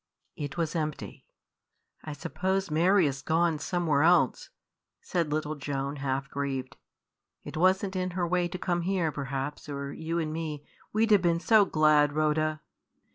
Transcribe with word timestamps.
It 0.35 0.57
was 0.57 0.75
empty. 0.75 1.27
"I 2.03 2.13
suppose 2.13 2.71
Mary 2.71 3.05
is 3.05 3.21
gone 3.21 3.59
somewhere 3.59 4.01
else," 4.01 4.49
said 4.99 5.31
little 5.31 5.53
Joan, 5.53 5.97
half 5.97 6.27
grieved; 6.27 6.75
"it 7.43 7.55
was 7.55 7.85
n't 7.85 7.95
in 7.95 8.09
her 8.17 8.27
way 8.27 8.47
to 8.47 8.57
come 8.57 8.81
here, 8.81 9.11
p'rhaps, 9.11 9.69
or 9.69 9.93
you 9.93 10.17
and 10.17 10.33
me 10.33 10.65
we'd 10.91 11.11
have 11.11 11.21
been 11.21 11.39
so 11.39 11.65
glad, 11.65 12.13
Rhoda!" 12.13 12.61